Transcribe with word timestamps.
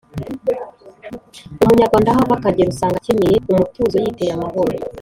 umunyarwanda 1.61 2.09
aho 2.11 2.19
ava 2.23 2.33
akagera 2.37 2.71
usanga 2.73 2.95
akenyeye 2.99 3.37
umutuzo 3.51 3.95
yiteye 4.03 4.31
amahoro 4.35 4.73